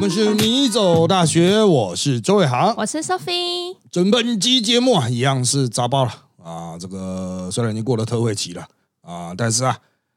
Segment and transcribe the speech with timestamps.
[0.00, 3.76] 们是你走大学，我是周伟航，我是 Sophie。
[3.90, 6.78] 整本期节目啊，一样是杂报了啊。
[6.80, 8.66] 这个虽然已经过了特惠期了
[9.02, 9.76] 啊，但是啊，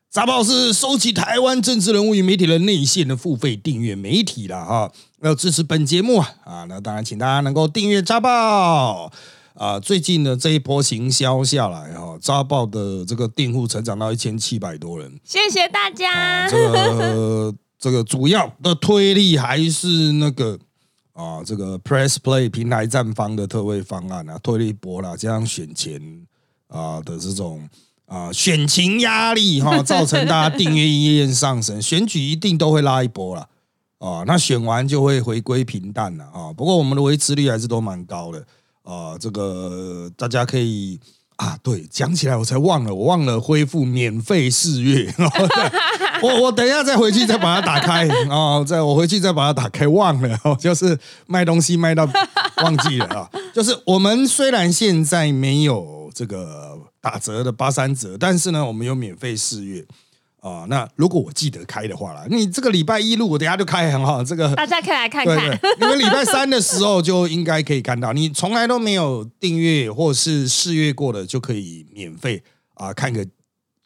[0.10, 4.90] 杂报是收起台湾政治人物与媒体的内线的付费订阅媒体了哈。
[5.22, 9.12] 要支持本节目啊啊，那当然请大家能够订阅杂报
[9.56, 9.78] 啊。
[9.82, 16.48] 最近呢，这一波行销下来哈，杂报的这个订户成长到一千七百多人，谢谢大家。
[16.50, 17.54] 这个。
[17.84, 20.58] 这个主要的推力还是那个
[21.12, 26.02] 啊，这个 Press Play 平台站方的特惠方案啊，推力波啦，加上选前
[26.70, 27.68] 啊的这种
[28.06, 33.50] 啊选情压力哈， 造成大家订阅意愿上升，选举一定都会拉一波了
[33.98, 36.54] 啊，那选完就会回归平淡了啊。
[36.54, 38.46] 不过我们的维持率还是都蛮高的
[38.84, 40.98] 啊，这个大家可以。
[41.44, 45.14] 啊，对，讲起来我才忘了，我忘了恢复免费试阅。
[46.24, 52.08] 我我等一下再回去再把它打开啊，再我回去再把它打开，忘了，就是卖东西卖到
[52.64, 53.30] 忘记了啊。
[53.54, 59.84] 就是我们虽然现在没有这个打折的八三折，但是呢，我们有免费试阅。
[60.44, 64.22] 啊，那如果我记得开的话啦，你这个礼拜一录，我等下就开很好。
[64.22, 65.38] 这个大家可以来看看。
[65.80, 73.26] 你们礼拜三的时候 就应该可以看到，你从来都没有订阅或是试阅过的，就可以免费啊看个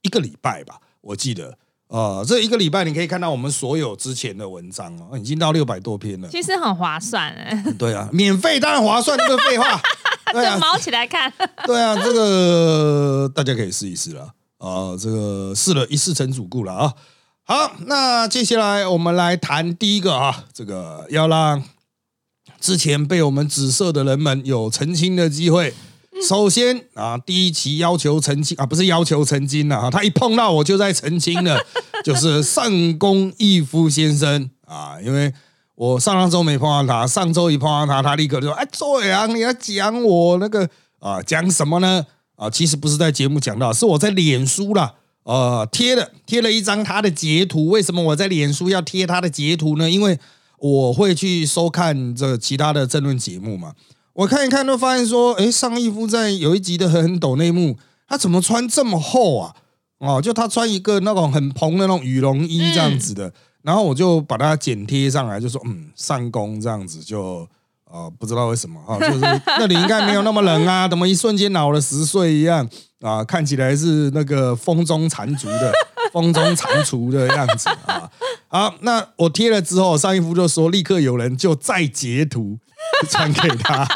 [0.01, 0.79] 一个礼拜吧。
[1.01, 1.55] 我记得，
[1.89, 6.27] 呃，这一个礼拜你可以看到我们所有之前的文章哦，已经到六百多篇了。
[6.29, 7.63] 其实很划算哎。
[7.77, 9.79] 对啊，免费当然划算，这个废话。
[10.33, 11.31] 对啊，毛起来看。
[11.67, 14.31] 对啊，这个大家可以试一试了。
[14.57, 16.93] 啊，这个试了一试成主顾了啊。
[17.43, 21.63] 好，那接下来我们来谈第一个啊，这个要让
[22.59, 25.73] 之前被我们指涉的人们有澄清的机会。
[26.27, 31.63] 首先啊，第一期要求澄清啊，不是要求澄清了啊，他一碰到我就在澄清了，
[32.03, 35.31] 就是上宫义夫先生啊，因为
[35.75, 40.67] 我上上周没碰到他，上周一碰到他，他立刻就说：“哎，周阳，你要讲我那个
[40.99, 42.03] 啊，讲什么呢？”
[42.37, 44.93] 啊，其实不是在节目讲到，是我在脸书啦，
[45.23, 47.67] 呃，贴的贴了一张他的截图。
[47.69, 49.89] 为什么我在脸书要贴他的截图呢？
[49.89, 50.19] 因为
[50.59, 53.73] 我会去收看这其他的争论节目嘛。
[54.13, 57.75] 我看一看，都发现说，哎，上一夫在有一集的很抖内幕，
[58.07, 59.55] 他怎么穿这么厚啊？
[59.97, 63.33] 哦，就他穿一个那种很蓬的那种羽绒衣这样子的，
[63.63, 67.47] 然后我就把它剪贴上来，就说，嗯，上工这样子就。
[67.91, 72.67] 啊，不知道为什么啊，就是那里应该没有那么冷啊， 怎么一瞬间老了十岁一样
[73.01, 73.23] 啊？
[73.23, 75.73] 看起来是那个风中残烛的
[76.11, 78.09] 风中残烛的样子啊。
[78.49, 82.57] 好，那我贴了之后，上一幅就说立刻有人就再截图
[83.09, 83.87] 传给他，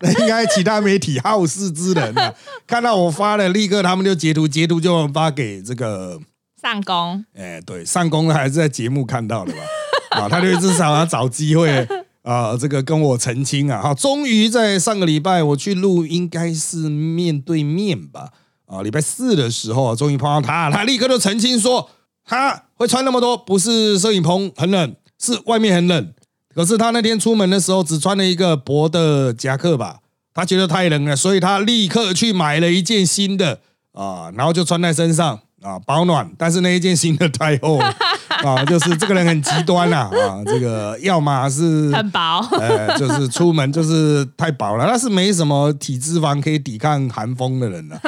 [0.00, 2.34] 那应该其他媒体好事之人啊，
[2.66, 6.18] 看到我发了，立刻他们就截图，截图就发给这个
[6.60, 7.24] 上工。
[7.34, 10.22] 哎，对，上工还是在节目看到的吧？
[10.22, 11.86] 啊，他就至少要找机会。
[12.30, 18.28] 啊，这个跟我澄清啊，哈，终于在上个礼拜我去录，应该是面对面吧，
[18.66, 21.90] 啊，礼拜四的时候，终于碰到他，他立刻就澄清说，
[22.24, 26.12] 他会穿那么多，不是摄影棚很冷，是外面很冷，
[26.54, 29.98] 可是他那天出门的时候只穿了一个薄的夹克吧，
[30.32, 33.58] 他觉得太冷了，所以他立刻去买了一件新的
[33.92, 35.40] 啊，然后就穿在身上。
[35.62, 37.78] 啊，保暖，但是那一件新的太厚
[38.44, 48.00] 啊， 就是这个人很极端呐啊，这个要么是很薄，呃，就是出门就是太薄了，那是没什么体脂肪可以抵抗寒风的人了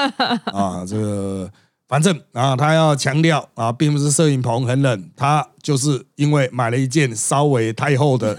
[0.53, 1.51] 啊，这个
[1.89, 8.37] 反正啊，他要强调啊，并不是摄影棚很冷，他就是因为买了一件稍微太厚的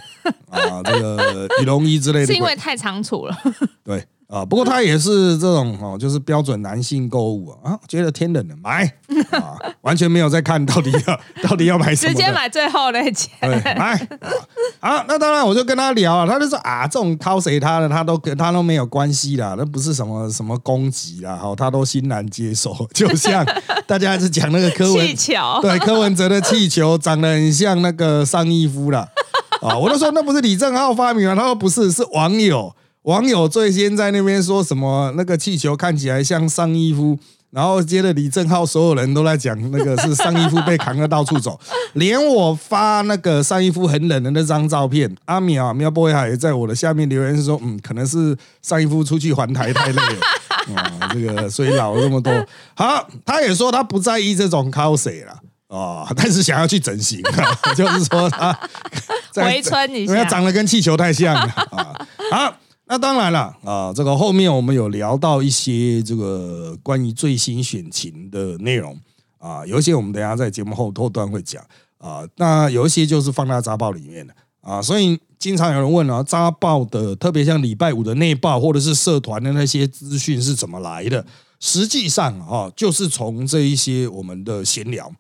[0.50, 3.38] 啊，这个羽绒衣之类的，是因为太仓促了，
[3.84, 4.06] 对。
[4.34, 8.84] 啊，不过他也是这种哦，就是标准男性购物啊，觉得天冷了买
[9.30, 13.94] 啊，完全没有在看到底要 到底要买什么，直接买最后那件，对，买
[14.80, 23.46] 啊，那当然我就跟他聊啊，他就说啊，这种掏谁他的，他都跟他都没有关系啦，那不是什么什么攻击啦，好，他都欣然接受， 就像
[23.86, 29.08] 大家是讲那个柯文，气球，对，柯文哲的气球长得很像那个上衣夫啦。
[29.62, 31.36] 啊，我都说那不是李正浩发明啊？
[31.36, 32.74] 他说不是，是网友。
[33.04, 35.14] 网友最先在那边说什么？
[35.16, 37.20] 那个气球看起来像上衣夫，
[37.52, 41.60] 然后接着李正浩，所有人都在讲那个是上衣夫被扛得到处走，
[41.94, 52.34] 连我发那个上衣夫很冷的那张照片，阿苗苗波海也在我的下面留言说，嗯，可能是上衣夫出去环台太累了啊， 这个所以老了这么多。
[52.74, 57.22] 好，他也说他不在意这种 cos 了啊，但是想要去整形，
[57.76, 58.58] 就是说他
[59.36, 62.56] 回春一下，长得跟气球太像了啊，好。
[62.94, 68.96] 那当然了啊，这个后面我们有聊到一些这个关于最新选情的内容
[69.40, 71.66] 啊，有一些我们等下在节目后后段会讲
[71.98, 81.26] 啊，那有一些就是放在杂报里面的啊，所以经常有人问啊，扎报的特别像礼拜五的内报或者是社团的那些资讯是怎么来的？
[81.60, 85.12] 实际上啊，就是从这一些我们的闲聊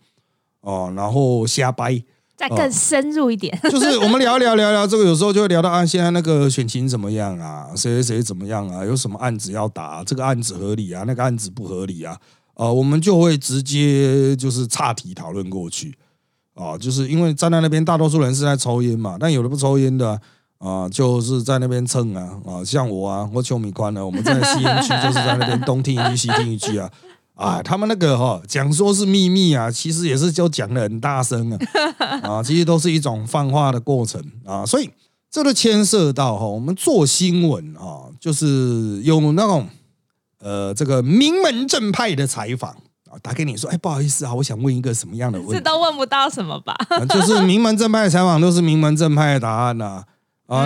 [0.62, 2.04] 哦，然后瞎掰，
[2.50, 7.68] 再更深入一点， 就是我们聊聊聊聊这个，有时候就会聊到啊，现在那个选情怎么样啊？
[7.76, 8.84] 谁谁谁怎么样啊？
[8.86, 10.04] 有什么案子要打？
[10.04, 11.04] 这个案子合理啊？
[11.08, 12.18] 那个案子不合理啊？
[12.56, 15.96] 啊，我们就会直接就是岔题讨论过去。
[16.56, 20.20] 啊，就是因为站在那边，大多数人是在抽烟嘛，但有的不抽烟的
[20.60, 26.88] 啊，就是在那边蹭啊啊，像我啊，我邱米宽呢，我们在吸烟区就是在那边东听一句西听一句啊，
[27.44, 31.60] 啊，他们那个哈讲说是秘密啊，其实也是就讲的很大声啊，
[32.24, 34.90] 啊，其实都是一种放话的过程啊，所以
[35.30, 39.68] 这个牵涉到哈，我们做新闻啊，就是有那种
[40.40, 42.76] 呃这个名门正派的采访。
[43.22, 45.54] 打给你说，哎，不好意思啊，我想问一个什么样的问题？
[45.54, 46.76] 这都问不到什么吧？
[47.08, 49.86] 就是名门正派的采访都是名门正派的答案呐。
[49.86, 50.04] 啊，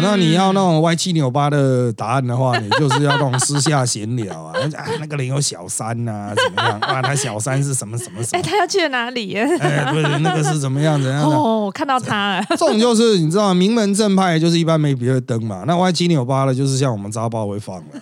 [0.01, 4.53] 那你要那种歪七扭八的答案的话，你就是要那种私下闲聊啊。
[4.75, 6.79] 啊， 那个人有小三呐，怎么样？
[6.81, 8.39] 啊，他小三是什么什么什么？
[8.39, 9.33] 哎，他要去哪里？
[9.37, 11.01] 哎，对，那个是怎么样？
[11.01, 11.31] 怎样的？
[11.35, 12.45] 哦，我看到他了。
[12.49, 15.63] 这种就是你知道，名门正派就是一般没别的灯嘛。
[15.67, 17.99] 那歪七扭八的，就是像我们扎包会放的。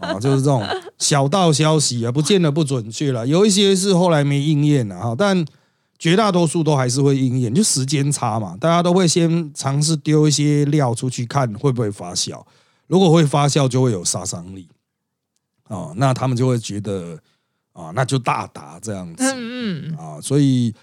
[0.00, 0.64] 啊，就是这种
[0.98, 3.26] 小道消息啊，不见得不准确了。
[3.26, 5.44] 有一些是后来没应验了哈，但
[6.02, 8.56] 绝大多数都还是会应验，就时间差嘛。
[8.58, 12.42] 大家都会先尝试丢一些料出去看会不会发酵，
[12.88, 14.66] 如果会发酵，就会有杀伤力。
[15.68, 17.16] 哦，那他们就会觉得
[17.72, 19.22] 啊，那就大打这样子。
[19.22, 19.96] 嗯嗯。
[19.96, 20.74] 啊，所以。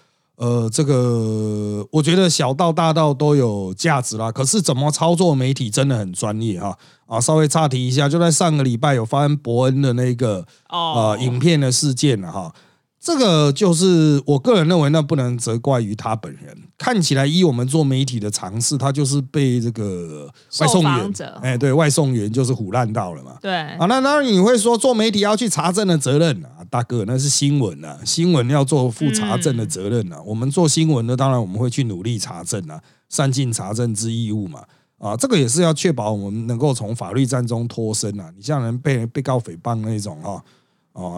[0.42, 4.32] 呃，这个我觉得小到大到都有价值啦。
[4.32, 6.78] 可是怎么操作媒体真的很专业哈
[7.08, 7.20] 啊！
[7.20, 12.56] 稍微岔题一下，就在上个礼拜有发生伯恩的那个呃影片的事件了哈。
[13.00, 16.56] 这个就是我个人认为，那不能责怪于他本人。
[16.78, 20.30] 看起来，依我们做媒体的尝试，他就是被这个
[20.60, 23.38] 外送员，哎，对外送员就是唬烂到了嘛。
[23.42, 30.22] 对啊，那当然你会说，做媒体要去查证的责任啊，大哥，那是新闻啊，新闻要做负查证的责任啊。
[30.26, 34.62] 我们做新闻的，当然我们会去努力查证啊，善尽查证之义务嘛。
[34.98, 38.30] 啊，这个也是要确保我们能够从法律战中脱身啊。
[38.36, 40.32] 你像人被被告诽谤那种哈。
[40.32, 40.44] 哦，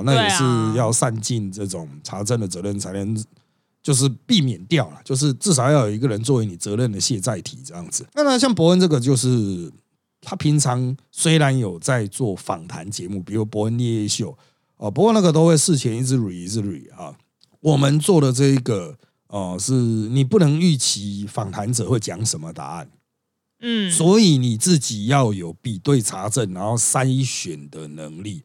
[0.06, 0.44] 那也是
[0.78, 3.26] 要善尽这种查证的责任，才能
[3.82, 8.06] 就是避免掉了，就是至少要有一个人作为你责任的卸载体这样子。
[8.14, 9.72] 那么像伯恩这个，就是
[10.22, 14.38] 他平常虽然有在做访谈节目，比如伯恩夜夜秀
[14.78, 17.16] 哦，不过那个都会事前一直 re 一直 re 啊。
[17.62, 18.96] 我们做的这一个
[19.28, 22.90] 哦，是你不能预期访谈者会讲什么答案，
[23.62, 28.44] 嗯，所以你自己要有比对查证，然后筛选的能力。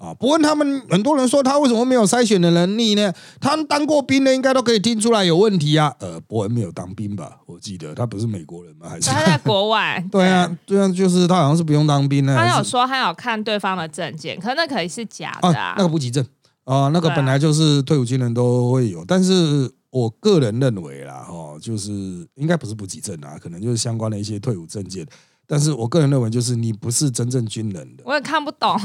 [0.00, 0.14] 啊！
[0.14, 3.12] 不问他们，很多人说他为什么没有筛选的能力呢？
[3.38, 5.94] 他当过兵的，应该都可以听出来有问题啊。
[6.00, 7.36] 呃，伯恩没有当兵吧？
[7.44, 8.88] 我记得他不是美国人吗？
[8.88, 10.02] 还是他在国外？
[10.10, 12.34] 对啊，对啊，就是他好像是不用当兵的。
[12.34, 15.74] 他有说他有看对方的证件，可那可以是假的啊。
[15.76, 16.24] 那个补给证
[16.64, 21.90] 啊，那个本来就是退伍军人都会有，但是我个人认为啦，哈，就是
[22.36, 25.06] 应该不是补给证啊，可能就是相关的一些退伍证件。
[25.50, 28.76] 但是我个人认为，就是你不是真正军人的，我也看不懂，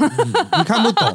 [0.58, 1.08] 你看不懂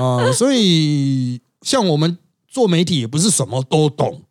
[0.00, 2.18] 啊， 所以像我们
[2.48, 4.22] 做媒体也不是什么都懂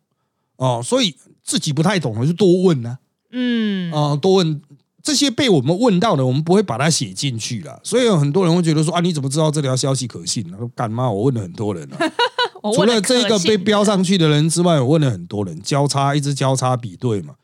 [0.56, 2.98] 哦，所以自己不太懂的就多问呢，
[3.30, 4.60] 嗯啊，多问
[5.02, 7.80] 这些被我们问到的，我们不会把它写进去了。
[7.82, 10.46] 所以有很多人会觉得说啊，你怎么知道这条消息可信？
[10.50, 11.10] 他说干嘛？
[11.10, 11.98] 我问了很多人啊，
[12.74, 17.34] 除了这个被标上去的人之外，我问了很多人，交叉一直交叉比对嘛。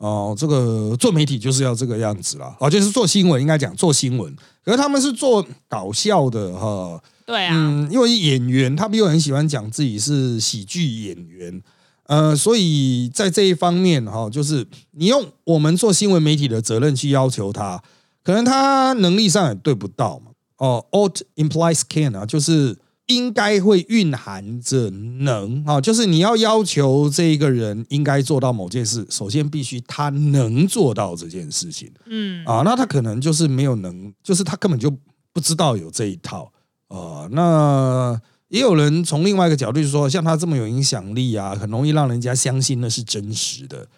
[0.00, 6.98] 哦，这个做媒体就是要这个样子啦，哦，就是做新闻应该讲做新闻，可是他们是做搞笑的哈。
[7.26, 11.62] 对啊，嗯，因为演员他们又很喜欢讲自己是喜剧演员，
[12.06, 17.82] 呃，所以在这一方面哈，就是你用我们做新闻媒体的责任去要求他，
[18.24, 20.30] 可能他能力上也对不到嘛。
[20.56, 22.78] 哦，ought implies can 啊，就是。
[23.10, 34.88] 应该会蕴含着能啊，就是你要要求这一个人应该做到某件事，首先必须他能做到这件事情，嗯啊，那他可能就是没有能，就是他根本就
[35.32, 36.52] 不知道有这一套
[36.86, 37.26] 啊。
[37.32, 43.88] 那也有人从另外一个角度说，像他这么有影响力啊，很容易让人家相信那是真实的。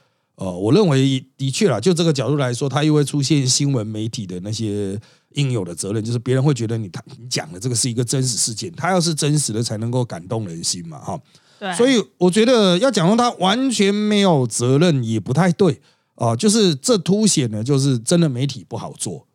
[0.42, 5.00] 呃，我认为的确啦，就这个角度来说，他又会出现新闻媒体的那些。
[5.34, 11.18] 应有的责任就是别人会觉得你他你讲的这个是一个真实事件，他要是真实的才能够感动人心嘛，哈。
[11.58, 11.74] 对。
[11.74, 15.80] 所以我觉得要讲说他完全没有责任也不太对
[16.16, 19.26] 啊，就是这凸显了就是真的媒体不好做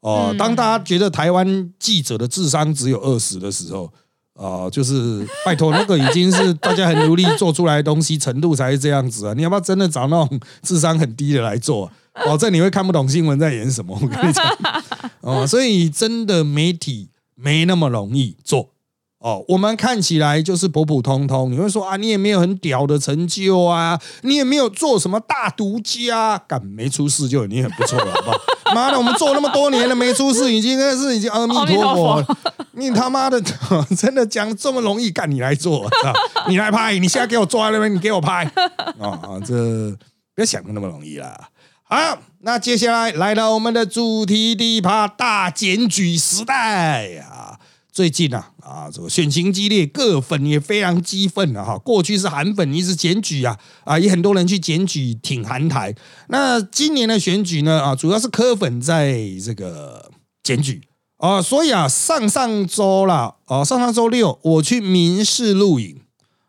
[0.00, 0.36] 哦。
[0.38, 3.90] 当大家觉得台湾记者的智商只有二十的时候
[4.36, 9.34] 啊，就是拜托那个已经是大家很努力做出来的东西程度才是这样子啊。
[9.34, 11.90] 你要不要真的找那种智商很低的来做？
[12.24, 13.98] 保证你会看不懂新闻在演什么。
[14.00, 14.44] 我跟你讲，
[15.20, 18.70] 哦，所以真的媒体没那么容易做。
[19.18, 28.38] 哦，我们看起来就是普普通通，你会说啊，你也没有很屌的成就啊，你也没有做什么大独家，敢没出事就已经很不错了，好不好？
[28.74, 32.26] 妈的，我们做那么多年了没出事，已经是已经阿弥陀佛了。
[32.72, 33.40] 你他妈的
[33.96, 35.88] 真的讲这么容易，干你来做，
[36.48, 38.44] 你来拍，你现在给我坐在那边，你给我拍
[39.00, 39.40] 啊！
[39.46, 39.96] 这
[40.34, 41.48] 别想的那么容易啦。
[41.84, 47.55] 好，那接下来来到我们的主题第一趴大检举时代啊。
[47.96, 51.64] 最近啊啊，这个选情激烈，各粉也非常激愤了！
[51.64, 51.78] 哈。
[51.78, 55.94] 过去是韩粉一直检举啊啊，也很多人去检举挺韩台。
[56.28, 60.10] 那今年的选举呢啊，主要是柯粉在这个
[60.42, 60.82] 检举
[61.16, 65.98] 啊，所以啊，上上周啦啊，上上周六我去民事录影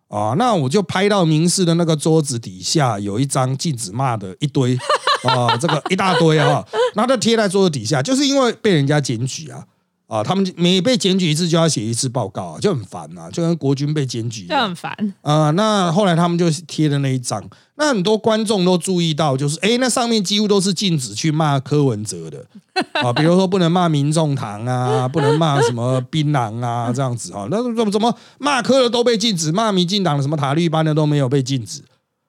[0.10, 4.78] 啊，那我就拍到民事的那个桌子底下有一张禁止骂的一堆
[5.24, 9.64] 啊，这个一大堆啊，那就贴在桌子底下，就是因为被人家检举啊。
[10.08, 15.52] 啊，他们每被检举一次就要写一次报告啊，就很烦呐，就跟国军被检举，就很烦啊。
[15.52, 17.44] 那后来他们就贴的那一张，
[17.76, 22.46] 那很多观众都注意到，就是哎，那上面几乎都是禁止去骂柯文哲的
[23.04, 31.82] 啊，比如说不能骂民众堂啊，不能骂什么槟榔啊这样子啊，那怎么怎么骂柯的都被禁止，骂民进党的什么塔利班的都没有被禁止。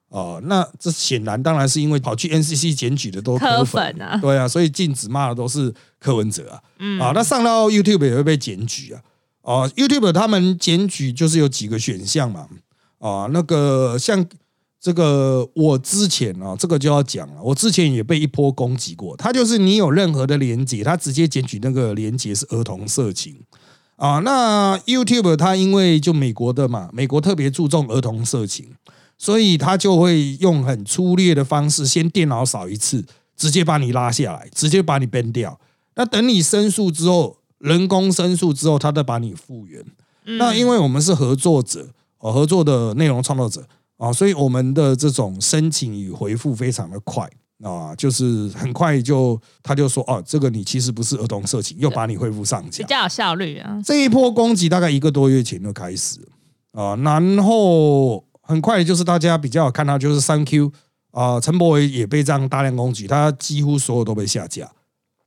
[0.09, 4.01] 哦，那这显然当然是因为跑去 NCC 检举的都柯粉。
[4.01, 6.99] 啊，对啊，所以禁止骂的都是柯文哲啊，嗯。
[6.99, 9.03] 啊，那上到 YouTube 也会被检举啊，
[9.43, 12.49] 哦，YouTube 他们检举就是有几个选项嘛，
[12.99, 14.25] 啊，那个像
[14.81, 23.37] 这个我之前啊，这个就要讲了，我之前也被一波攻击过，他就是你有任何的连接，他直接检举那个连接是儿童色情。
[23.97, 28.71] 啊，那 YouTube 他因为就美国的嘛，美国特别注重儿童色情。
[29.19, 33.05] 所以他就会用很粗略的方式，先电脑扫一次，
[33.37, 35.59] 直接把你拉下来，直接把你 ban 掉。
[35.97, 39.85] 那等你申诉之后，人工申诉之后，他再把你复原。
[40.39, 47.29] 那因为我们是合作者，哦，合作的内容创作者啊，所以我们的这种申请与回复非常的快
[47.65, 53.81] 啊，就是很快就他就说哦，这个你其实不是儿童色情，又把你恢复上架，比较有效率啊。
[53.85, 56.21] 这一波攻击大概一个多月前就开始
[56.71, 58.28] 啊，然后。
[58.49, 60.73] 很快就是大家比较好看到，就是三 Q
[61.11, 64.65] 啊，陈柏伟也被这样大量攻击，他几乎所有都被下架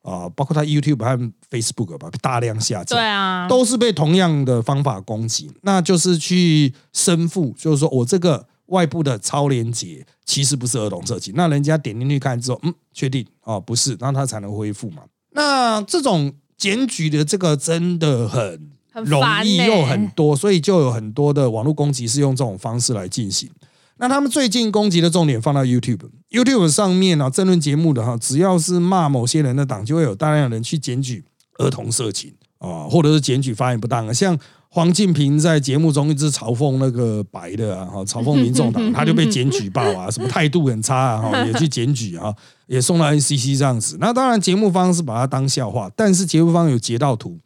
[0.02, 15.04] 啊，包括他 YouTube 和 Facebook 吧，大量下架，对啊，都是被同样的方法攻击，那就是去申复，就是说我这个外部的超连接其实不是儿童设计，那人家点进去看之后，嗯，确定哦不是，那他才能恢复嘛。
[15.34, 18.72] 那这种检举的这个真的很。
[19.06, 23.50] 容易又很多，所以就有很多的网络攻击是用这种方式来进行。
[23.98, 31.24] 那他们最近攻击的重点放到 YouTube，YouTube 上面呢，争论节目的哈，只要是骂某些人的党，就会有大量人去检举
[31.60, 34.12] 儿童色情啊，或者是检举发言不当。
[34.12, 34.36] 像
[34.70, 42.34] 黄敬平在节目中一直嘲讽那个白的啊，嘲讽民众党，他就被检举报啊，什么态度很差啊，哈，也去检举啊，
[42.66, 43.98] 也送到 NCC 这样子。
[44.00, 47.38] 那当然节目方是把它当笑话，但是节目方有截到图。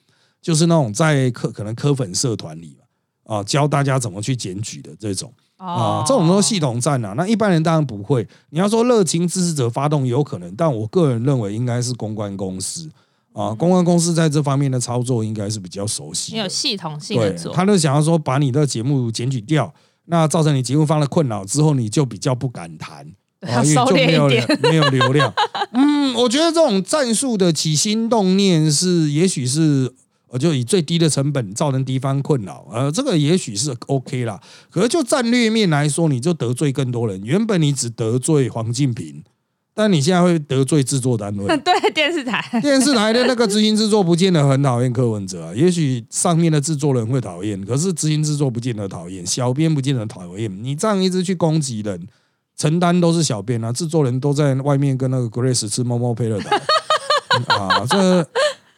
[0.45, 2.77] 就是那种在科可能科粉社团里
[3.23, 7.15] 啊，教大家怎么去检举的这种啊，这种都系统战啊。
[7.17, 8.27] 那一般人当然不会。
[8.51, 12.87] 你要说热情支持者发动有可能，但我个人认为应该是公关公司
[13.33, 17.51] 啊，公关公司在这方面的操作应该是比较熟悉，有系统性的做。
[17.51, 19.73] 他就想要说把你的节目检举掉，
[20.05, 23.03] 那造成你节目方的困扰之后，你就比较不敢谈，
[23.41, 24.27] 因为就没有
[24.61, 25.33] 没有流量。
[25.71, 29.95] 嗯，我觉得这种战术的起心动念是，也许是。
[30.27, 34.39] 我就以最低的成本造成敌方困扰，呃，这个也许是 OK 啦。
[34.69, 37.21] 可是就战略面来说，你就得罪更多人。
[37.23, 39.23] 原本你只得罪黄敬平，
[39.73, 41.45] 但你现在会得罪制作单位。
[41.63, 50.51] 对，电视台，电视台的那个执行制作不见得很讨厌柯文哲啊，也许上面的制作人会讨厌，可是执行制作不见得讨厌，小编不见得讨厌。
[50.63, 52.07] 你这样一直去攻击人，
[52.57, 56.49] 承担都是小编啊，制作人都在外面跟那个 Grace 吃猫猫配乐的
[57.53, 58.27] 啊，这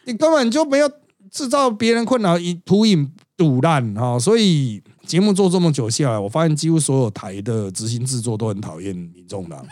[0.04, 0.88] 你根本就没有。
[1.30, 9.64] 制造别人困扰，以图引堵烂哈，所以节目做这么久下来，我发现几乎所有台的执行制作都很讨厌民众党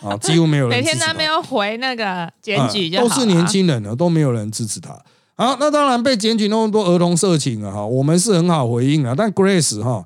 [0.00, 0.78] 啊， 几乎没有人。
[0.78, 4.92] 每天他没有回那个检举，都是年轻人了，都没有人支持他。
[5.34, 9.14] 好，那当然被检举那么多儿童色情啊，哈，我们是很好回应啊。
[9.14, 10.02] 但 Grace 哈，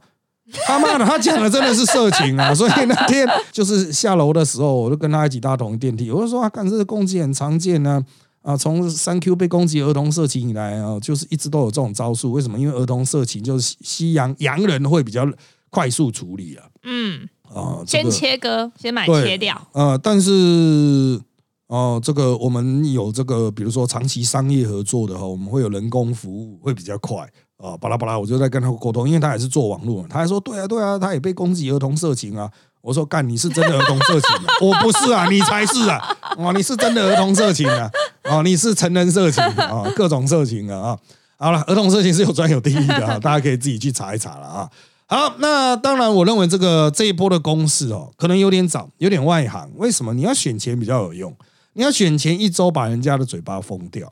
[0.67, 8.05] 他妈的，他讲的真的是色情啊， 所以那天就是下楼的时候，我就跟他一起搭同一电梯，我就说啊，干这个攻击很常见呢。
[8.43, 12.33] 啊，从三 Q 被攻击儿童色情以来啊，就是一直都有这种招数。
[12.33, 12.59] 为什么？
[12.59, 15.29] 因为儿童色情就是西洋洋人会比较
[15.69, 16.65] 快速处理啊。
[16.85, 19.69] 嗯，啊，这先切割，先买对切掉。
[19.73, 21.21] 呃，但是
[21.67, 27.19] 哦、这个我们有这个，比如说长期商业合作的哈，我们会有人工服务，会比较快
[27.59, 27.77] 啊。
[27.77, 32.51] 巴拉巴拉，我就在跟他沟通，因为他也是做网络嘛，他还说对啊对啊，他也被攻击儿童色情啊。
[32.83, 34.45] 我说干，你是真的儿童色情啊？
[34.63, 36.01] 我不是啊，你才是啊！
[36.39, 37.91] 哇，你是真的儿童色情啊！
[38.25, 40.99] 哦，你是成人色情啊、哦， 各种色情啊啊！
[41.39, 44.71] 好了，儿童色情是有专有定义的啊， 大家可以自己去查一查了啊。
[45.07, 49.71] 好，那当然，我认为这个这一波的公式哦，可能有点早，有点外行。
[49.77, 50.13] 为什么？
[50.15, 51.35] 你要选前比较有用，
[51.73, 54.07] 你要选前一周把人家的嘴巴封掉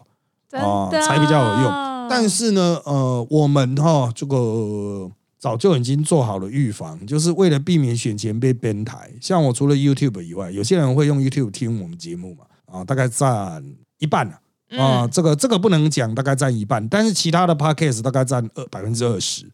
[0.52, 2.08] 啊，的才比较有用。
[2.10, 9.10] 但是呢，呃，我们哈、这个早就已经做好了预防，就是为了避免选前被编台。
[9.20, 13.62] 像我除了 YouTube 以外，有些人会用 YouTube 听我们节目嘛，啊，大概占
[13.98, 14.32] 一半了。
[14.78, 19.50] 啊、嗯这个这个不能讲，大概占一半，但是其他的 podcast 大概占二百分之二十，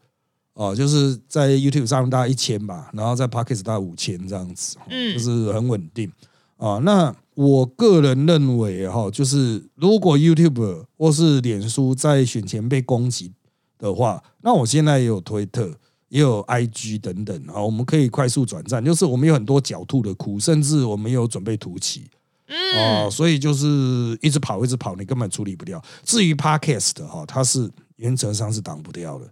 [0.55, 6.11] 哦，就是在 YouTube 上大概一千吧，然后在 podcast 大概五千这样子，哦嗯就是很稳定
[6.57, 6.79] 啊。
[6.83, 13.33] 那我个人认为哈，就是如果 YouTube 或是脸书在选前被攻击
[13.79, 15.71] 的话，那我现在也有推特。
[16.11, 21.77] 也有 IG 等等啊，我们可以快速转战，就是我们有很多狡兔的窟，甚至我们也有准备突
[22.47, 23.67] 嗯，哦，所以就是
[24.21, 25.83] 一直跑，一直跑，你根本处理不掉。
[26.05, 29.31] 至于 Podcast 哈、它是原则上是挡不掉的，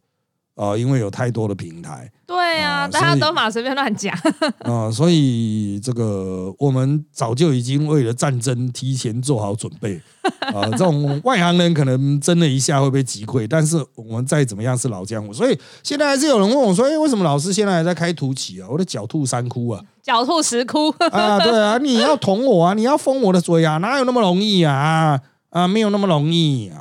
[0.63, 4.17] 啊，因为有太多的平台对啊，啊大家都嘛随便乱讲。
[4.65, 10.01] 啊、所以这个我们早就已经为了战争提前做好准备
[10.41, 19.83] 啊、 这种外行人可能真的一下会被击溃，但是我们再怎么样是老江湖，所以现在还是有人问我说：“哎，为什么老师现在还在开突起啊？”我的狡兔三窟啊！
[20.05, 25.21] 狡兔十窟，啊，对啊，你要捅我啊，你要封我的嘴啊，哪有那么容易啊？
[25.51, 26.79] 啊，没有那么容易啊。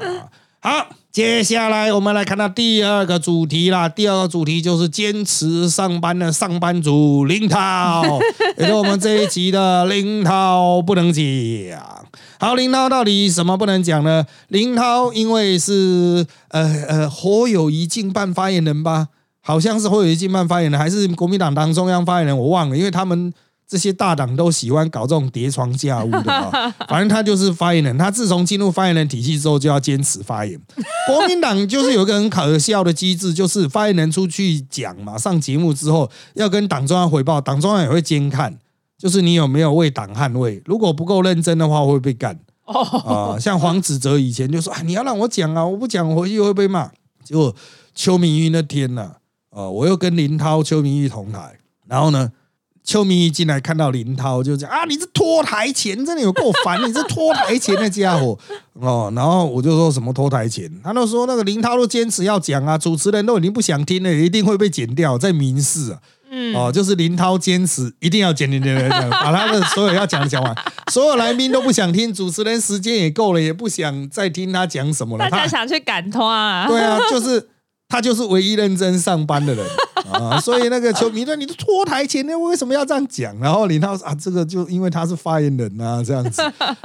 [0.63, 3.89] 好，接下来我们来看到第二个主题啦。
[3.89, 8.19] 第二个主题就是坚持上班的上班族林涛，
[8.59, 11.23] 也是我们这一集的林涛不能讲。
[12.39, 14.23] 好，林涛到底什么不能讲呢？
[14.49, 19.07] 林涛因为是呃呃侯友谊竞办发言人吧，
[19.41, 23.33] 好像是侯友谊竞办发言人，还是国民党党中央发言人，我忘了，因为他们
[23.71, 26.69] 这些大党都喜欢搞这种叠床架屋的啊。
[26.89, 30.59] 反正他就是发言人，他自从进入发言人体系之后，就要坚持发言。
[31.07, 38.59] 国民党就是有一个很可笑的机制，就是发言人出去讲嘛，上节目之后要跟党中央汇报，党中央也会监看。
[38.97, 40.61] 就是你有没有为党捍卫？
[40.65, 42.37] 如果不够认真的话，会被干。
[42.65, 46.91] 啊、像黄子哲以前就说：“啊，你要让我讲啊，我不讲我回去会被骂。”
[47.23, 47.55] 结果
[47.95, 49.13] 邱明玉那天呢、
[49.49, 51.57] 啊，我又跟林涛、邱明玉同台，
[51.87, 52.31] 然后呢，
[52.83, 58.37] 邱明一进来看到林涛就讲：“啊，你这拖台前真的有够烦，你这拖台前的家伙
[58.81, 65.99] 哦。”然后我就说什么拖台前，他都说那个林涛都坚持要讲啊，主持人都已经不想听了，一定会被剪掉，在民事啊。
[66.33, 70.55] 嗯，哦，就是林涛坚持一定要剪剪剪剪剪，把他的所有要讲的讲完，
[70.89, 75.29] 所有来宾都不想听，主持人时间也够了，也不想再听他讲什么了。
[75.29, 76.67] 大家他想去赶他啊？
[76.67, 77.49] 对啊，就是
[77.89, 79.65] 他就是唯一认真上班的人
[80.11, 83.37] 啊，所以那个球迷说你都脱台前呢，为什么要这样讲？
[83.39, 86.41] 然后林涛说啊，这个就因为他是发言人啊，这样子，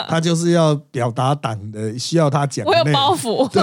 [0.09, 3.49] 他就是要表达党的需要他讲的我有包袱。
[3.51, 3.63] 对，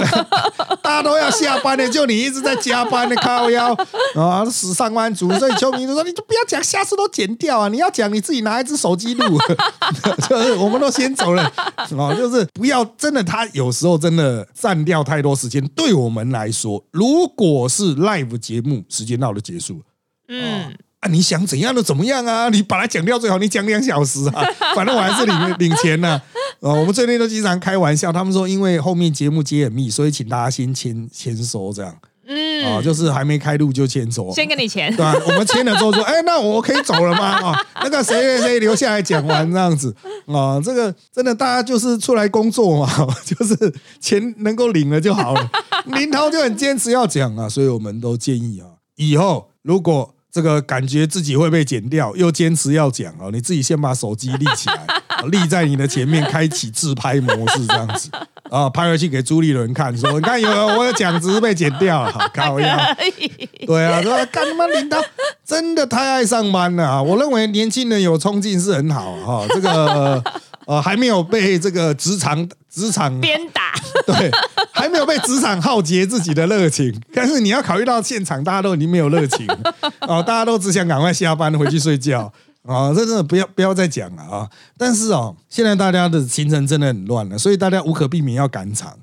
[0.82, 3.76] 大家都要下班了，就你一直在加班的靠腰
[4.14, 5.32] 啊，死上班族。
[5.38, 7.68] 所以球迷就说：“你就不要讲，下次都剪掉啊！
[7.68, 9.38] 你要讲，你自己拿一只手机录。
[10.28, 11.42] ”就是我们都先走了
[11.76, 15.64] 啊，就是不要真的，他有时候真的占掉太多时间。
[15.74, 19.80] 对我们来说，如果是 live 节目，时间到了结束。
[20.28, 22.48] 嗯，啊，你想怎样就怎么样啊！
[22.48, 24.42] 你把它讲掉最好，你讲两小时啊，
[24.74, 26.20] 反正我还是领领钱呢、
[26.60, 31.94] 哦，我们最近都经常开玩笑，他们说因为后面节目接很密，所以请大家先签签收这样
[32.26, 34.32] 嗯，啊、就是还没开录就签收。
[34.32, 35.04] 先给你钱对。
[35.04, 37.52] 啊，我们签了之后说， 哎，那我可以走了吗？
[37.52, 39.94] 啊、那个谁谁谁留下来讲完这样子
[40.26, 42.90] 啊、这个真的大家就是出来工作嘛，
[43.26, 45.50] 就是钱能够领了就好了。
[45.84, 58.10] 林涛就很坚持要讲啊，所以我们都建议啊，以后如果这个感觉自己会被剪掉，又坚持要讲哦，你自己先把手机立起来，啊 立在你的前面，开启自拍模式这样子
[58.50, 62.76] 啊，拍回去给朱立伦看，说你看有我有讲，只是被剪掉了，好靠腰。
[62.96, 65.00] 可以，对啊，说干他妈领导
[65.44, 67.00] 真的太爱上班了啊！
[67.02, 70.24] 我认为年轻人有冲劲是很好啊哈、这个
[70.66, 73.62] 呃还没有被这个职场职场鞭打。
[74.06, 74.30] 对，
[74.72, 76.94] 还没有被职场耗竭自己的热情。
[77.12, 79.46] 但是你要考虑到现场大家都已经没有热情
[80.08, 82.32] 哦，大家都只想赶快下班回去睡觉
[82.66, 84.48] 啊、这真的不要不要再讲了啊！
[84.78, 88.96] 但是哦，现在大家的行程真的很乱了，所以大家无可避免要赶场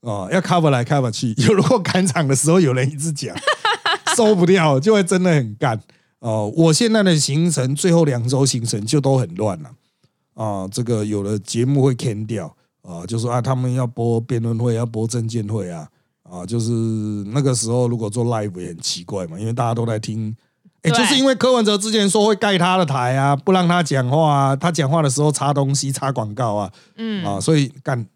[0.00, 1.32] 哦，要 cover 来 cover 去。
[1.36, 3.32] 有如果赶场的时候有人一直讲，
[4.16, 5.80] 收不掉，就会真的很干
[6.18, 9.72] 哦，我现在的行程最后两周行程就都很乱了啊。
[10.70, 15.88] 这个有的节目会 can 掉啊，就说啊，他们要播辩论会，要播证监会啊
[16.22, 20.34] 啊，就是那个时候如果做 live 也很奇怪嘛，因为大家都在听。
[20.82, 28.06] 哎，对就是因为柯文哲之前说会盖他的台啊，不让他讲话啊，他讲话的时候插东西、插广告啊，嗯，啊，所以干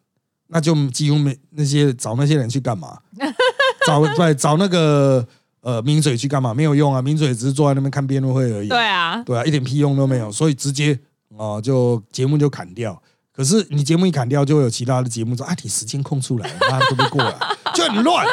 [0.48, 2.98] 那就几乎没那些找那些人去干嘛？
[3.86, 5.26] 找对找那个
[5.62, 6.52] 呃名嘴去干嘛？
[6.52, 8.68] 没有用啊，名嘴只是坐在那边看辩论会而已。
[8.68, 10.98] 对啊，对啊，一点屁用都没有，所以直接
[11.38, 13.00] 啊、就节目就砍掉。
[13.32, 17.38] 可是你节目一砍掉，就会有其他的节目说啊，你时间空出来，妈都不过来，
[17.72, 18.26] 就很乱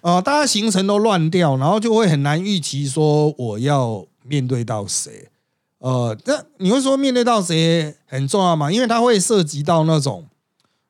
[0.00, 5.28] 啊、大家行程都乱掉，然后就会很难预期说我要面对到谁。
[5.78, 8.70] 呃，那你会说面对到谁很重要吗？
[8.70, 10.26] 因为它会涉及到那种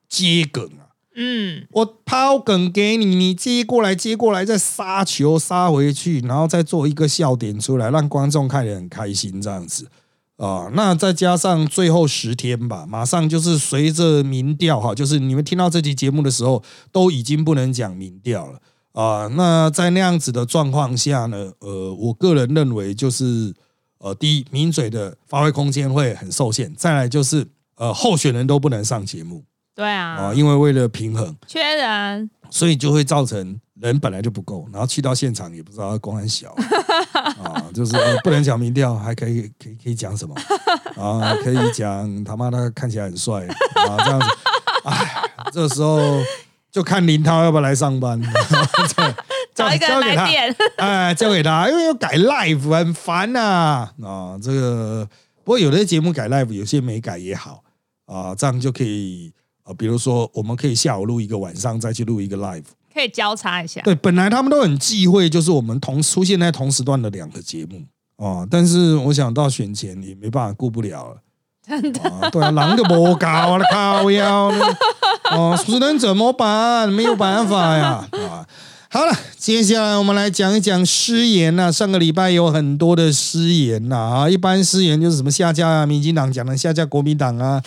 [0.09, 0.93] 接梗啊。
[1.17, 9.89] 嗯，我抛梗给你，你接过来，接过来，再杀球杀回去，然后再做一个笑点出来，让观众看得很开心，这样子
[10.37, 18.59] 啊、那再加上最后十天吧，马上就是随着民调哈，就是你们听到这期节目的时候，都已经不能讲民调了
[18.93, 23.53] 啊、那在那样子的状况下呢，呃，我个人认为就是
[23.99, 29.43] 呃，第一，民嘴的发挥空间会很受限；再来就是呃，候选人都不能上节目
[29.75, 31.35] 对啊、啊，因为为了平衡。
[31.49, 36.55] 缺人，所以就会造成人本来就不够，然后去到现场也不知道公安小
[37.43, 40.35] 啊， 就是、呃不能讲民调，还可以可以可以讲什么
[40.97, 41.35] 啊？
[41.43, 44.27] 可以讲他妈的看起来很帅啊，这样子，
[44.89, 46.23] 哎，这时候
[46.71, 48.21] 就看林涛要不要来上班，
[48.89, 49.15] 这
[49.55, 50.29] 找一个交给他
[50.77, 55.09] 哎，交给他，因为要改 live 很烦呐啊这个
[55.43, 57.63] 不过有的节目改 live，有些没改也好
[58.07, 59.33] 啊，这样就可以。
[59.65, 62.65] 啊，比如说，我们可以下午录一个，晚上再去录一个 live。
[62.95, 63.81] 可以交叉一下。
[63.83, 67.83] 对，本来他们都很忌讳，就是我们同出现在同时段的两个节目
[68.17, 68.47] 哦。
[68.49, 71.17] 但是我想到选前也没办法顾不了了，
[71.67, 72.31] 真的、啊。
[72.31, 74.53] 对啊，狼就不高，我的靠腰
[75.33, 76.89] 哦，只能怎么办？
[76.89, 78.47] 没有办法呀啊。
[78.95, 87.61] 好了，接下来我们来讲一讲失言呐、上个礼拜有很多的失言呐啊，一般失言就是什么下架啊民进党讲的下架国民党啊，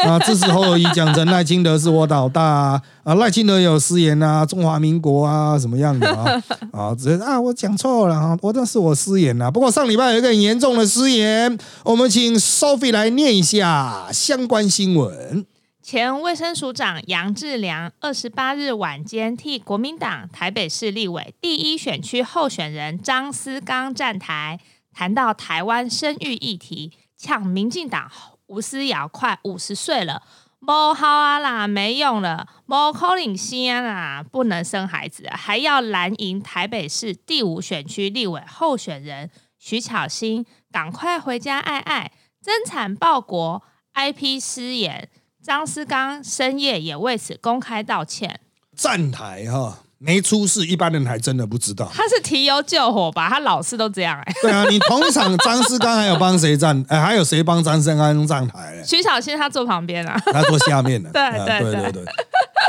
[0.08, 9.50] 啊支持侯友谊讲成赖清德是我老大啊，啊赖清德有失言啊，中华民国啊什么样的啊 啊，只啊我讲错了啊，我那是我失言啊。
[9.50, 15.44] 不过上礼拜有一个很严重的失言，我们请 Sophie 来念一下相关新闻。
[15.82, 24.60] 前卫生署长杨志良二十八日晚间替国民党台北市立委第一选区候选人张思刚站台，
[24.94, 28.08] 谈到台湾生育议题，呛民进党
[28.50, 30.24] 吴思瑶快五十岁了，
[30.58, 42.10] 不好啊啦，没用了，不可能先啦，不能生孩子，还要蓝营台北市第五选区立委候选人徐巧芯，赶快回家爱爱，
[42.40, 43.62] 增产报国
[43.94, 45.08] ，IP 失言。
[45.40, 48.40] 张思刚深夜也为此公开道歉，
[48.76, 51.90] 站台哈没出事，一般人还真的不知道。
[51.92, 53.28] 他是提油救火吧？
[53.28, 56.82] 他老是都这样哎、对啊，你同一场张思刚还有帮谁站？
[56.88, 58.82] 哎，还有谁帮张生刚站台嘞？
[58.82, 61.10] 徐小新他坐旁边啊，他坐下面的。
[61.12, 62.04] 对啊对对对对对。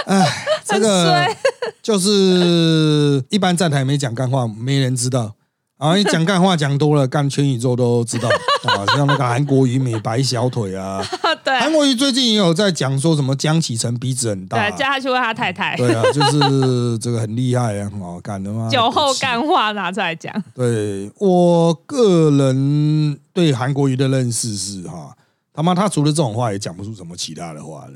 [0.08, 1.36] 哎， 这很个
[1.82, 5.34] 就是一般站台没讲干话，没人知道。
[5.82, 8.30] 啊，你讲干话讲多了，干全宇宙都知道。
[8.70, 8.86] 啊！
[8.96, 11.04] 像那个韩国瑜美白小腿啊，
[11.44, 11.60] 对。
[11.60, 14.60] 韩国瑜最近也有在讲说什么江启臣鼻子很大。
[14.60, 17.92] 啊、对，叫他去问他太太，对啊，就是这个很厉害啊！
[18.00, 18.54] 哦，干的。
[18.54, 18.70] 吗？
[18.70, 25.18] 酒后干话拿出来讲，对我个人对韩国瑜的认识是哈，
[25.52, 27.94] 他妈他除了这种话也讲不出什么其他的话了，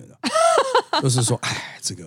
[1.04, 2.06] 就是说，哎，这个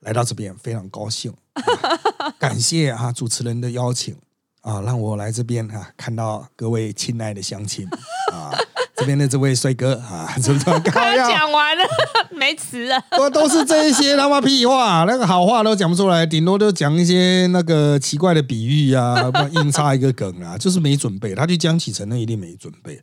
[0.00, 4.16] 来到这边非常高兴，啊感谢啊主持人的邀请
[4.62, 7.86] 啊，让我来这边啊看到各位亲爱的乡亲
[8.32, 8.52] 啊，
[8.96, 11.84] 这边的这位帅哥啊， 怎么高快讲完了，
[12.36, 13.02] 没词了。
[13.10, 21.34] 都都是这一些他妈屁话，那个好话都讲不出来，顶多就讲一些那个奇怪的比喻啊，不然硬插一个梗啊，就是没准备。
[21.34, 23.00] 他去江启程那一定没准备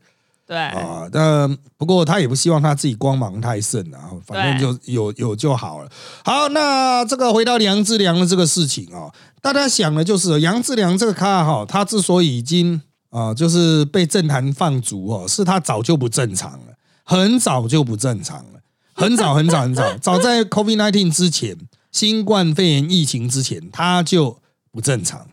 [0.48, 5.90] 对，啊，但不过他也不希望他自己光芒太盛啊，反正就有有就好了。
[6.24, 18.60] 好，那这个回到杨志良的这个事情哦，大家想的就是杨志良这个咖哈，他之所以已经啊，就是被政坛放逐哦，是他早就不正常了，很早就不正常了。
[18.98, 21.58] 很早很早很早， 早在 COVID nineteen 之前，
[21.92, 24.38] 新冠肺炎疫情之前，他就
[24.72, 25.28] 不正常，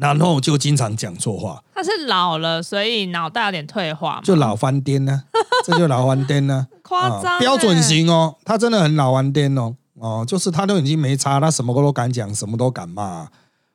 [0.00, 5.24] 然后就经常讲错话，他是老了，所以脑袋有点退化嘛，就老翻颠呢、
[5.66, 7.40] 这就老翻颠呢、 夸张、欸。
[7.40, 7.82] 标准。
[7.82, 13.28] 型哦，他真的很老翻颠哦，哦，就是他都已经没差，他什么都敢讲，什么都敢骂。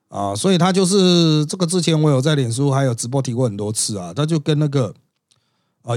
[0.07, 4.93] 啊，所以他就是这个之前我有在脸书还有直播提过很多次啊，他就跟那个
[5.81, 5.95] 啊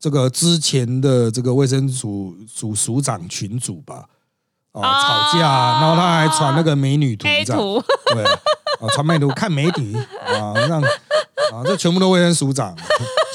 [0.00, 4.06] 这个之前的这个卫生署署署长群主吧。
[4.72, 7.60] 哦，吵架，然后他还传那个美女图，黑这样。
[7.60, 7.82] 图，
[8.14, 8.24] 对，
[8.80, 10.82] 啊，传美女图看媒体啊，这样
[11.52, 12.74] 啊，这全部都卫生署长、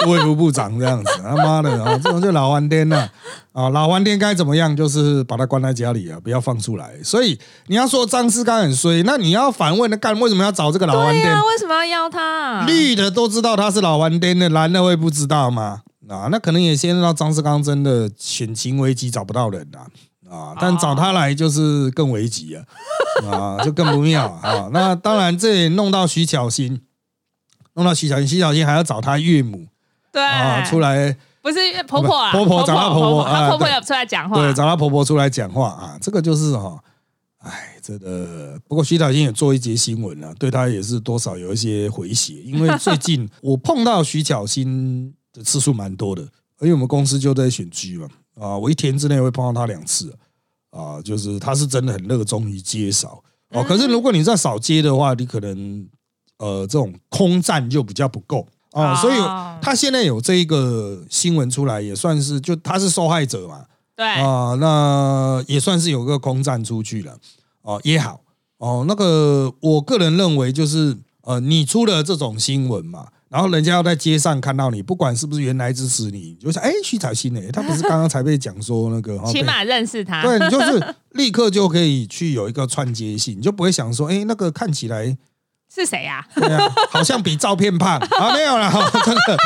[0.08, 3.10] 卫福部长这样子，他妈的啊，这种就老玩颠了
[3.52, 4.76] 啊，老玩颠该怎么样？
[4.76, 6.94] 就是把他关在家里啊，不要放出来。
[7.04, 11.42] 所以你要说张思刚很衰，那你要反问的干，为什么要找这个老翻天对呀、？
[11.44, 12.66] 为什么要邀他？
[12.66, 15.82] 绿的都知道他是老顽颠的，蓝的会不知道吗？
[16.10, 19.88] 啊，那可能也先让张世刚真的选情危机找不到人啊
[20.30, 22.66] 啊，但找他来就是更危急啊
[23.30, 24.70] 啊，就更不妙啊。
[24.72, 26.82] 那当然这也弄到徐巧芯，
[27.74, 29.68] 弄到徐巧芯，徐巧芯还要找他岳母
[30.12, 30.24] 对。
[30.24, 36.80] 啊出来，不是婆婆啊，婆婆找她婆婆婆啊对她婆婆有出来讲话，对，找他婆婆出来讲话啊，这个就是哈、
[37.40, 46.22] 哎，这个不过徐小新也做一节新闻了、对他也是多少有一些回血，因为最近 我碰到徐巧芯的次数蛮多的，
[46.62, 48.08] 因为我们公司就在选区嘛，
[48.40, 50.14] 啊，我一天之内会碰到他两次
[50.72, 55.88] 啊，就是他是真的很热衷于接少哦，可是如果你在少接的话，你可能
[56.40, 63.66] 呃这种空战就比较不够啊，所以哦他现在有这一个新闻出来，也算是就他是受害者嘛。
[63.96, 67.16] 对，啊，那也算是有个空战出去了
[67.62, 68.22] 哦，也好
[68.58, 68.84] 哦。
[68.88, 80.22] 那个我个人认为就是呃，你出了这种新闻嘛，然后人家要在街上看到你，不管是不是原来支持你，你就想哎，徐彩新诶，他不是刚刚才被讲说那个， 起码认识他。
[80.22, 85.18] 对你就是 立刻就可以去有一个串接性，你就不会想说，哎，那个看起来
[85.74, 86.24] 是谁呀？
[86.36, 87.98] 对啊，好像比照片胖。
[88.20, 89.38] 啊，没有啦，哈真的。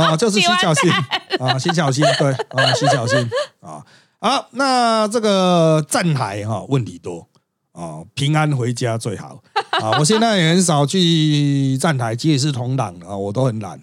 [0.00, 0.90] 啊，就是徐小新
[1.38, 3.18] 啊，徐小新对啊，徐小新
[3.60, 3.84] 啊，
[4.18, 7.28] 好，那这个站台哈问题多
[7.76, 9.42] 啊，平安回家最好
[9.80, 9.98] 啊。
[9.98, 13.78] 我现在也很少去站台，即使是同党啊，我都很懒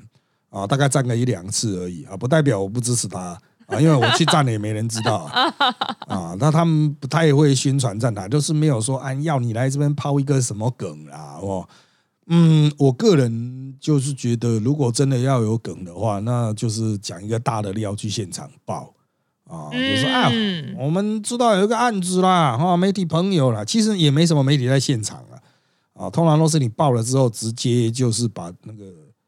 [0.50, 3.38] 啊，大概站个一两次而已啊，不代表我不支持他。
[3.66, 5.44] 啊，因为我去站了也没人知道啊，
[6.08, 11.66] 啊那他们不太会宣传站台，就是没有说啊要你来这边抛一个什么梗啊，哦，
[12.28, 18.94] 嗯，我个人就是觉得，如果真的要有梗的话，那就是讲一个大的料去现场报
[19.54, 25.38] 啊，就说啊，嗯，我们知道有一个案子啦，哈，媒体朋友啦，其实也没什么媒体在现场啊，
[25.94, 28.86] 啊，通常都是你报了之后，直接就是把那个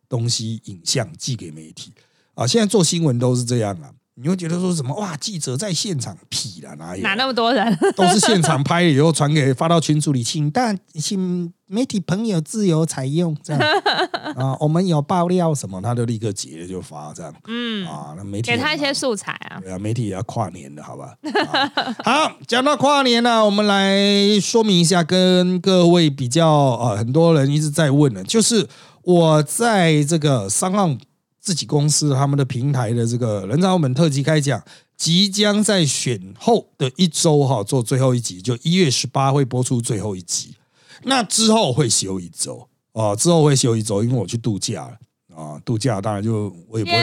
[0.10, 1.94] 东西影像寄给媒体
[2.34, 3.92] 啊，现在做新闻都是这样啊。
[4.18, 5.18] 你会觉得说什么哇？
[5.18, 7.04] 记者在现场屁了，哪有？
[7.04, 7.78] 哪那么多人？
[7.98, 13.62] 都是现场拍了以后传给发到群组里，请大请媒体朋友自由采用这样
[14.38, 18.14] 啊，我们有爆料什么，他就立刻截了就发这样嗯，啊。
[18.16, 19.60] 那媒体给他一些素材啊。
[19.62, 21.14] 对啊，媒体也要跨年的好吧？
[21.50, 28.66] 啊好，讲到跨年呢、我们来说明一下，跟各位比较啊，很多人一直在问的，就是
[29.02, 30.98] 我在这个商岸
[31.46, 34.60] 自己公司他们的平台的这个人才澳门特辑开讲，
[34.98, 40.56] 即将在选后的一周哈做最后一集，就一月十八会播出最后一集，
[41.04, 46.98] 那之后会休一周啊，之后会休一周，因为我去度假了啊，度假当然就我也不会。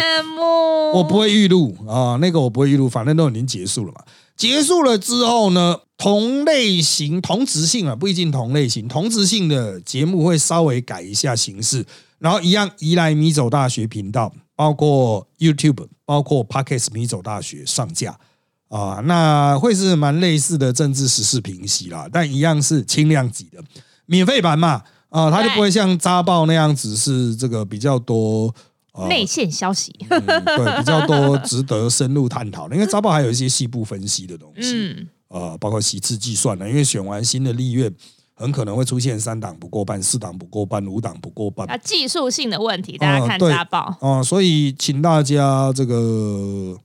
[0.93, 4.03] 我不会预录啊，那个我不会预录，反正都已经结束了嘛。
[4.43, 11.87] 结束了之后呢，同类型、同质性啊，不一定同类型，同质性的节目会稍微改一下形式，
[12.19, 18.19] 然后一样移来米走大学频道，包括 YouTube，包括 Pockets 米走大学上架
[18.67, 23.63] 啊，那会是蛮类似的政治时事评析啦，但一样是轻量级的
[24.07, 28.53] 免费版嘛啊，它就不会像扎报那样子是这个比较多。
[28.93, 29.95] 啊内线消息。
[30.09, 37.93] 嗯，对，比较多值得深入探讨的，因为招报还有一些细部分析的东西，嗯，呃，包括席次计算呢，因为选完新的立院，
[38.35, 43.97] 很可能会出现三党不过半、四党不过半、五党不过半，啊，技术性的问题，大家看对家报。
[44.01, 46.77] 哦、所以请大家这个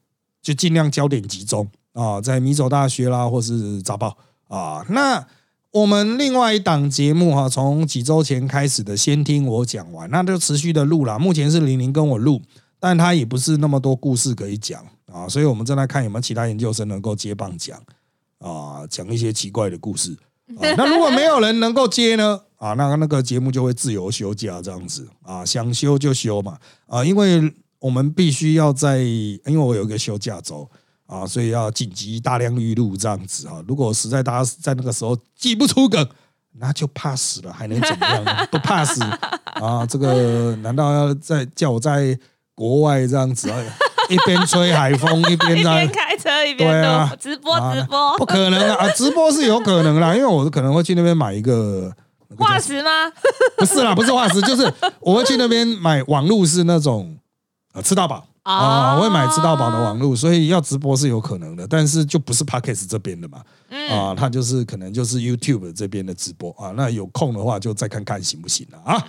[0.41, 4.17] 就尽量焦点集中啊，在米走大学啦，或是早报
[4.48, 4.86] 啊。
[4.89, 5.26] 那
[5.71, 11.19] 我们另外一档节目哈、从几周前开始的，先听我讲完，那就持续的录啦。
[11.19, 12.41] 目前是玲玲跟我录，
[12.80, 17.77] 但她也不是那么多故事可以讲啊，所以我们正在看有没有其他研究生能够接棒讲
[18.39, 20.17] 啊，讲一些奇怪的故事。
[20.56, 22.39] 啊、 那如果没有人能够接呢？
[22.56, 30.67] 啊，那那个节目就会自由休假这样子啊，想休就休嘛啊，因为我们必须要在，因为我有一个休假周
[31.08, 33.63] 啊，所以要紧急大量预录这样子啊。
[33.67, 36.08] 如果实在大家在那个时候记不出梗，
[36.60, 38.48] 那就怕死了，还能怎么样呢？
[38.52, 39.02] 不怕死
[39.62, 39.86] 啊？
[39.86, 42.17] 这个难道要在叫我在
[42.54, 43.58] 国外这样子啊，
[44.10, 48.86] 一边吹海风一边一在边开车一边对啊直播啊直播不，可能啊！
[48.86, 51.96] 啊直播是有可能啦，因为我可能会去那边买一个
[52.38, 52.89] 化石吗？
[53.58, 57.17] 不是啦，不是化石，就是我会去那边买网路是那种
[57.74, 69.05] 呃吃到饱啊，我会买吃到饱的网路，所以要直播是有可能的，但是就不是 Podcast 这边的嘛，嗯啊，它就是可能就是 YouTube 这边的直播啊，那有空的话就再看看行不行了啊。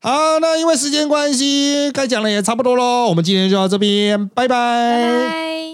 [0.00, 5.67] 好，那因为时间关系，该讲的也差不多喽，我们今天就到这边，拜拜拜拜。